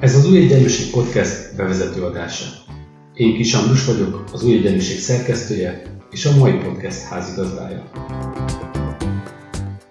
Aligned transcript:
Ez 0.00 0.16
az 0.16 0.30
Új 0.30 0.38
Egyenlőség 0.38 0.90
Podcast 0.90 1.56
bevezető 1.56 2.02
adása. 2.02 2.44
Én 3.14 3.34
Kis 3.34 3.54
Andrus 3.54 3.84
vagyok, 3.84 4.24
az 4.32 4.44
Új 4.44 4.52
Egyenlőség 4.54 4.98
szerkesztője 4.98 5.82
és 6.10 6.24
a 6.24 6.36
mai 6.38 6.52
podcast 6.52 7.02
házigazdája. 7.02 7.90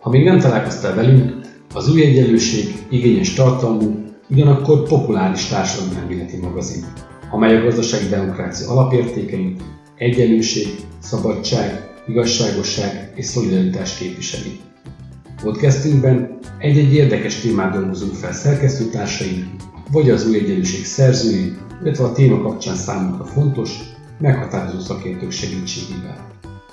Ha 0.00 0.10
még 0.10 0.24
nem 0.24 0.38
találkoztál 0.38 0.94
velünk, 0.94 1.40
az 1.74 1.90
Új 1.90 2.02
Egyenlőség 2.02 2.64
igényes 2.90 3.34
tartalmú, 3.34 4.04
ugyanakkor 4.30 4.82
populáris 4.82 5.46
társadalomelméleti 5.46 6.36
magazin, 6.36 6.84
amely 7.30 7.56
a 7.56 7.62
gazdasági 7.62 8.08
demokrácia 8.08 8.70
alapértékeit, 8.70 9.62
egyenlőség, 9.96 10.68
szabadság, 10.98 11.88
igazságosság 12.08 13.12
és 13.14 13.24
szolidaritás 13.24 13.98
képviseli. 13.98 14.60
Podcastünkben 15.42 16.38
egy-egy 16.58 16.94
érdekes 16.94 17.40
témát 17.40 17.72
dolgozunk 17.72 18.14
fel 18.14 18.32
szerkesztőtársaink, 18.32 19.46
vagy 19.92 20.10
az 20.10 20.28
új 20.28 20.36
egyenlőség 20.36 20.84
szerzői, 20.84 21.52
illetve 21.82 22.04
a 22.04 22.12
téma 22.12 22.42
kapcsán 22.42 22.74
számunkra 22.74 23.24
fontos, 23.24 23.78
meghatározó 24.18 24.78
szakértők 24.78 25.30
segítségével. 25.30 26.26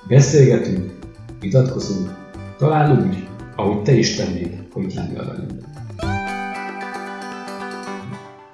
Beszélgetünk, 0.08 0.92
vitatkozunk, 1.40 2.10
talán 2.58 3.08
úgy, 3.08 3.28
ahogy 3.56 3.82
te 3.82 3.94
is 3.98 4.16
tennéd, 4.16 4.64
hogy 4.72 4.84
itt 4.84 4.96
lennél. 4.96 5.48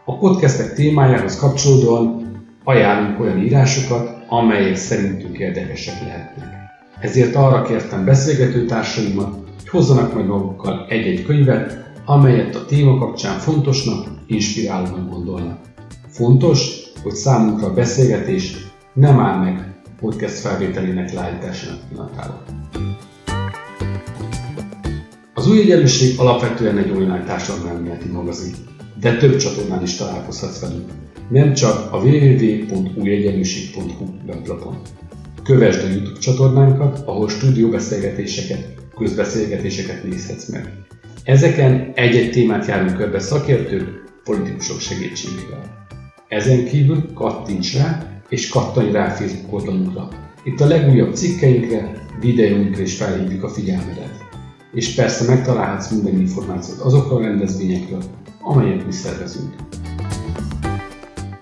A 0.06 0.18
podcastek 0.18 0.74
témájához 0.74 1.36
kapcsolódóan 1.36 2.32
ajánlunk 2.64 3.20
olyan 3.20 3.38
írásokat, 3.38 4.24
amelyek 4.28 4.76
szerintünk 4.76 5.38
érdekesek 5.38 6.02
lehetnek. 6.02 6.48
Ezért 7.00 7.36
arra 7.36 7.62
kértem 7.62 8.06
beszélgetőtársaimat, 8.06 9.34
hogy 9.34 9.70
hozzanak 9.70 10.14
meg 10.16 10.26
magukkal 10.26 10.86
egy-egy 10.90 11.26
könyvet, 11.26 11.93
amelyet 12.06 12.56
a 12.56 12.66
téma 12.66 12.98
kapcsán 12.98 13.40
fontosnak, 13.40 14.08
inspirálónak 14.28 15.10
gondolnak. 15.10 15.60
Fontos, 16.08 16.84
hogy 17.04 17.14
számunkra 17.14 17.68
a 17.68 17.74
beszélgetés 17.74 18.56
nem 18.94 19.20
áll 19.20 19.44
meg 19.44 19.74
podcast 20.00 20.36
felvételének 20.36 21.14
leállításának 21.14 21.80
pillanatában. 21.90 22.42
Az 25.34 25.48
új 25.48 25.60
egyenlőség 25.60 26.20
alapvetően 26.20 26.78
egy 26.78 26.92
online 26.92 27.24
társadalmi 27.24 27.90
magazin, 28.12 28.54
de 29.00 29.18
több 29.18 29.38
csatornán 29.38 29.82
is 29.82 29.96
találkozhatsz 29.96 30.60
velünk, 30.60 30.92
nem 31.30 31.54
csak 31.54 31.94
a 31.94 31.98
www.újegyenlőség.hu 31.98 34.06
weblapon. 34.28 34.78
Kövesd 35.44 35.84
a 35.84 35.88
YouTube 35.88 36.20
csatornánkat, 36.20 37.02
ahol 37.06 37.30
stúdióbeszélgetéseket, 37.30 38.74
közbeszélgetéseket 38.98 40.04
nézhetsz 40.04 40.48
meg. 40.48 40.84
Ezeken 41.24 41.92
egy-egy 41.96 42.32
témát 42.32 42.66
járunk 42.66 42.98
körbe 42.98 43.20
szakértők, 43.20 44.04
politikusok 44.24 44.80
segítségével. 44.80 45.88
Ezen 46.28 46.66
kívül 46.66 47.14
kattints 47.14 47.78
rá, 47.78 48.08
és 48.30 48.50
kattanj 48.50 48.92
rá 48.92 49.10
Facebook 49.10 49.54
oldalunkra. 49.54 50.08
Itt 50.44 50.60
a 50.60 50.68
legújabb 50.68 51.16
cikkeinkre, 51.16 51.92
videóinkra 52.20 52.82
is 52.82 52.96
felhívjuk 52.96 53.44
a 53.44 53.50
figyelmedet. 53.50 54.18
És 54.74 54.96
persze 54.96 55.34
megtalálhatsz 55.34 55.92
minden 55.92 56.20
információt 56.20 56.80
azokról 56.80 57.24
a 57.24 57.26
rendezvényekről, 57.26 58.04
amelyet 58.42 58.86
mi 58.86 58.92
szervezünk. 58.92 59.54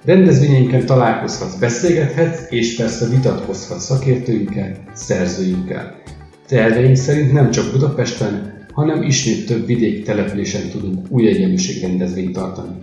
Rendezvényeinken 0.06 0.86
találkozhatsz, 0.86 1.56
beszélgethetsz, 1.56 2.52
és 2.52 2.76
persze 2.76 3.08
vitatkozhatsz 3.08 3.84
szakértőinkkel, 3.84 4.84
szerzőinkkel. 4.94 6.02
Terveink 6.48 6.96
szerint 6.96 7.34
nem 7.34 7.52
csak 7.52 7.72
Budapesten, 7.72 8.61
hanem 8.74 9.02
ismét 9.02 9.46
több 9.46 9.66
vidéki 9.66 10.02
településen 10.02 10.70
tudunk 10.70 11.08
új 11.10 11.28
egyenlőség 11.28 11.82
rendezvényt 11.82 12.34
tartani. 12.34 12.76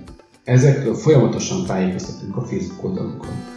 Ezekről 0.45 0.95
folyamatosan 0.95 1.65
tájékoztatunk 1.67 2.37
a 2.37 2.43
Facebook 2.45 2.85
oldalunkon. 2.85 3.57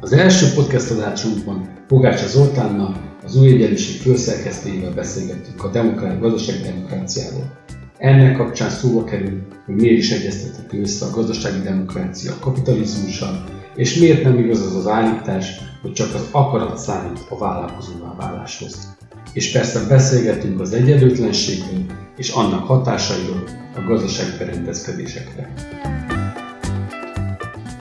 Az 0.00 0.12
első 0.12 0.46
podcast 0.54 0.90
adásunkban 0.90 1.68
Pogácsa 1.86 2.26
Zoltánnal, 2.26 3.16
az 3.24 3.36
új 3.36 3.48
egyenlőség 3.48 4.00
főszerkesztőjével 4.00 4.94
beszélgettünk 4.94 5.64
a 5.64 5.70
demokrát, 5.70 6.20
gazdasági 6.20 6.62
demokráciáról. 6.62 7.58
Ennek 7.98 8.36
kapcsán 8.36 8.70
szóba 8.70 9.04
kerül, 9.04 9.42
hogy 9.66 9.74
miért 9.74 9.98
is 9.98 10.10
egyeztethető 10.10 10.80
össze 10.80 11.06
a 11.06 11.10
gazdasági 11.10 11.60
demokrácia 11.60 12.32
a 12.32 12.38
kapitalizmussal, 12.38 13.44
és 13.74 13.94
miért 13.94 14.22
nem 14.22 14.38
igaz 14.38 14.60
az 14.60 14.76
az 14.76 14.86
állítás, 14.86 15.60
hogy 15.82 15.92
csak 15.92 16.14
az 16.14 16.28
akarat 16.30 16.78
számít 16.78 17.26
a 17.28 17.38
vállalkozóvá 17.38 18.14
váláshoz. 18.18 18.96
És 19.38 19.50
persze 19.50 19.86
beszélgetünk 19.88 20.60
az 20.60 20.72
egyenlőtlenségről 20.72 21.84
és 22.16 22.30
annak 22.30 22.66
hatásairól 22.66 23.44
a 23.76 23.80
gazdasági 23.80 24.36
berendezkedésekre. 24.38 25.52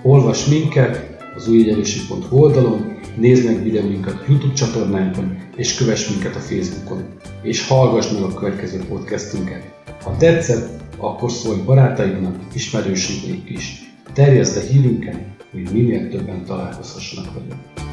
Olvas 0.01 0.46
minket 0.46 1.17
az 1.35 1.47
újegyenlőség.hu 1.47 2.38
oldalon, 2.38 3.00
nézd 3.16 3.46
meg 3.46 3.63
videóinkat 3.63 4.25
YouTube 4.28 4.53
csatornánkon, 4.53 5.38
és 5.56 5.75
kövess 5.75 6.09
minket 6.09 6.35
a 6.35 6.40
Facebookon, 6.40 7.03
és 7.41 7.67
hallgass 7.67 8.12
meg 8.12 8.22
a 8.22 8.34
következő 8.34 8.79
podcastünket. 8.90 9.63
Ha 10.03 10.17
tetszett, 10.17 10.81
akkor 10.97 11.31
szólj 11.31 11.59
barátaidnak, 11.66 12.35
ismerőségnek 12.53 13.50
is. 13.50 13.94
Terjeszd 14.13 14.57
a 14.57 14.59
hírünket, 14.59 15.19
hogy 15.51 15.69
minél 15.73 16.09
többen 16.09 16.46
találkozhassanak 16.46 17.34
velünk. 17.34 17.87